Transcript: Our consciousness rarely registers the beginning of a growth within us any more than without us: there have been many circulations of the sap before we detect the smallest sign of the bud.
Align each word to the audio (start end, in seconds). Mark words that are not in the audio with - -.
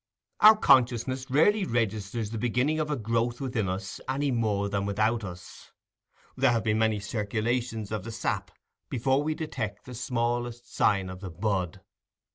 Our 0.39 0.57
consciousness 0.57 1.29
rarely 1.29 1.63
registers 1.63 2.31
the 2.31 2.39
beginning 2.39 2.79
of 2.79 2.89
a 2.89 2.95
growth 2.95 3.39
within 3.39 3.69
us 3.69 4.01
any 4.09 4.31
more 4.31 4.67
than 4.67 4.87
without 4.87 5.23
us: 5.23 5.73
there 6.35 6.53
have 6.53 6.63
been 6.63 6.79
many 6.79 6.99
circulations 6.99 7.91
of 7.91 8.03
the 8.03 8.11
sap 8.11 8.49
before 8.89 9.21
we 9.21 9.35
detect 9.35 9.85
the 9.85 9.93
smallest 9.93 10.73
sign 10.73 11.07
of 11.07 11.19
the 11.19 11.29
bud. 11.29 11.81